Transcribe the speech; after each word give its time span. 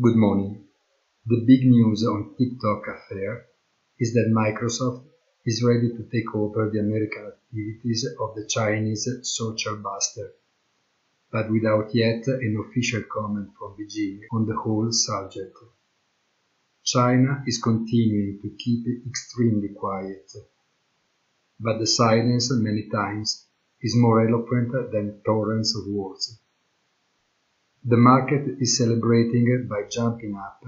Good 0.00 0.14
morning. 0.14 0.62
The 1.26 1.44
big 1.44 1.66
news 1.66 2.06
on 2.06 2.36
TikTok 2.38 2.84
affair 2.86 3.46
is 3.98 4.12
that 4.14 4.32
Microsoft 4.32 5.02
is 5.44 5.64
ready 5.66 5.88
to 5.88 6.04
take 6.04 6.32
over 6.36 6.70
the 6.70 6.78
American 6.78 7.26
activities 7.26 8.06
of 8.20 8.36
the 8.36 8.46
Chinese 8.46 9.08
social 9.22 9.74
buster, 9.78 10.34
but 11.32 11.50
without 11.50 11.92
yet 11.96 12.28
an 12.28 12.64
official 12.64 13.02
comment 13.12 13.50
from 13.58 13.74
Beijing 13.74 14.20
on 14.30 14.46
the 14.46 14.54
whole 14.54 14.92
subject. 14.92 15.56
China 16.84 17.42
is 17.48 17.60
continuing 17.60 18.38
to 18.40 18.50
keep 18.56 18.86
extremely 19.04 19.70
quiet, 19.70 20.30
but 21.58 21.80
the 21.80 21.88
silence 21.88 22.52
many 22.52 22.88
times 22.88 23.46
is 23.80 23.96
more 23.96 24.24
eloquent 24.24 24.70
than 24.92 25.22
torrents 25.26 25.74
of 25.76 25.92
words. 25.92 26.38
The 27.88 27.96
market 27.96 28.58
is 28.60 28.76
celebrating 28.76 29.66
by 29.66 29.84
jumping 29.90 30.36
up 30.36 30.62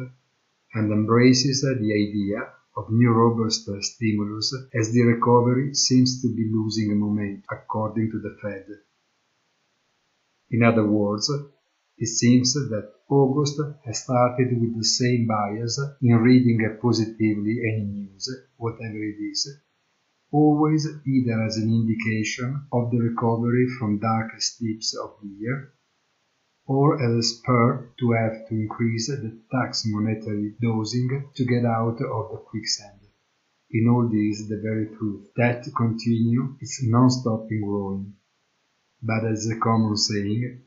and 0.73 0.91
embraces 0.91 1.61
the 1.61 1.93
idea 1.93 2.51
of 2.75 2.91
new 2.91 3.11
robust 3.11 3.69
stimulus 3.83 4.57
as 4.73 4.91
the 4.91 5.03
recovery 5.03 5.75
seems 5.75 6.23
to 6.23 6.35
be 6.35 6.49
losing 6.51 6.99
momentum, 6.99 7.43
according 7.51 8.11
to 8.13 8.21
the 8.21 8.39
Fed. 8.41 8.65
In 10.51 10.63
other 10.63 10.87
words, 10.87 11.31
it 11.99 12.07
seems 12.07 12.55
that 12.55 12.91
August 13.11 13.61
has 13.85 14.03
started 14.03 14.59
with 14.59 14.79
the 14.79 14.85
same 14.85 15.27
bias 15.27 15.79
in 16.01 16.17
reading 16.17 16.79
positively 16.81 17.61
any 17.71 17.85
news, 17.85 18.31
whatever 18.57 18.97
it 18.97 19.21
is, 19.21 19.61
always 20.33 20.89
either 21.07 21.43
as 21.43 21.59
an 21.59 21.69
indication 21.69 22.65
of 22.73 22.91
the 22.91 22.99
recovery 22.99 23.67
from 23.79 23.99
darkest 23.99 24.59
dips 24.59 24.97
of 24.97 25.19
the 25.23 25.29
year 25.29 25.75
or 26.71 27.03
a 27.03 27.21
spur 27.21 27.91
to 27.99 28.13
have 28.13 28.47
to 28.47 28.55
increase 28.55 29.09
the 29.09 29.37
tax 29.51 29.83
monetary 29.87 30.55
dosing 30.63 31.29
to 31.35 31.45
get 31.45 31.65
out 31.65 32.01
of 32.01 32.31
the 32.31 32.37
quicksand. 32.49 33.01
In 33.73 33.89
all 33.89 34.09
this, 34.09 34.47
the 34.49 34.61
very 34.63 34.87
truth 34.97 35.27
that 35.35 35.67
continue 35.77 36.57
is 36.61 36.79
non-stopping 36.85 37.63
growing. 37.63 38.15
But 39.03 39.25
as 39.25 39.51
a 39.51 39.59
common 39.59 39.97
saying, 39.97 40.63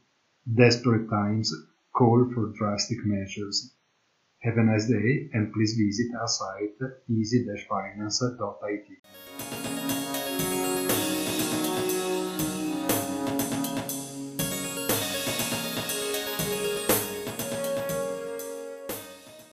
desperate 0.53 1.09
times 1.09 1.53
call 1.93 2.29
for 2.33 2.51
drastic 2.57 3.05
measures. 3.05 3.73
Have 4.39 4.57
a 4.57 4.63
nice 4.63 4.89
day 4.89 5.29
and 5.31 5.53
please 5.53 5.77
visit 5.79 6.13
our 6.19 6.27
site 6.27 6.81
easy-finance.it. 7.07 10.02